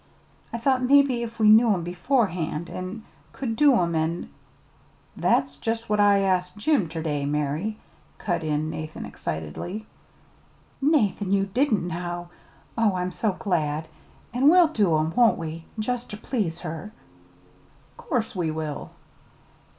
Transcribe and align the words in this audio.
I 0.51 0.57
thought 0.57 0.81
mebbe 0.81 1.11
if 1.11 1.37
we 1.37 1.47
knew 1.51 1.71
'em 1.75 1.83
beforehand, 1.83 2.71
an' 2.71 3.03
could 3.33 3.55
do 3.55 3.79
'em, 3.79 3.93
an'" 3.93 4.31
"That's 5.25 5.57
jest 5.57 5.89
what 5.89 5.99
I 5.99 6.21
asked 6.21 6.57
Jim 6.57 6.89
ter 6.89 7.03
day, 7.03 7.23
Mary," 7.27 7.77
cut 8.17 8.43
in 8.43 8.71
Nathan 8.71 9.05
excitedly. 9.05 9.85
"Nathan, 10.81 11.31
you 11.31 11.45
didn't, 11.45 11.85
now! 11.87 12.29
Oh, 12.75 12.95
I'm 12.95 13.11
so 13.11 13.33
glad! 13.37 13.87
An' 14.33 14.49
we'll 14.49 14.69
do 14.69 14.97
'em, 14.97 15.13
won't 15.15 15.37
we? 15.37 15.65
jest 15.77 16.09
ter 16.09 16.17
please 16.17 16.61
her?" 16.61 16.91
"'Course 17.95 18.35
we 18.35 18.49
will!" 18.49 18.89